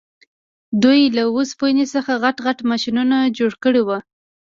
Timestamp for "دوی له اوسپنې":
0.83-1.85